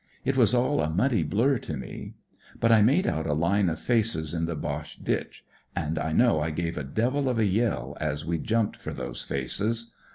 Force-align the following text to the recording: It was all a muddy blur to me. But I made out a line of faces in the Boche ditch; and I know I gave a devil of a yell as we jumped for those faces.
It 0.25 0.35
was 0.35 0.55
all 0.55 0.81
a 0.81 0.89
muddy 0.89 1.21
blur 1.21 1.59
to 1.59 1.77
me. 1.77 2.15
But 2.59 2.71
I 2.71 2.81
made 2.81 3.05
out 3.05 3.27
a 3.27 3.33
line 3.35 3.69
of 3.69 3.79
faces 3.79 4.33
in 4.33 4.47
the 4.47 4.55
Boche 4.55 4.95
ditch; 5.03 5.43
and 5.75 5.99
I 5.99 6.11
know 6.11 6.39
I 6.41 6.49
gave 6.49 6.75
a 6.75 6.83
devil 6.83 7.29
of 7.29 7.37
a 7.37 7.45
yell 7.45 7.95
as 8.01 8.25
we 8.25 8.39
jumped 8.39 8.77
for 8.77 8.95
those 8.95 9.23
faces. 9.23 9.91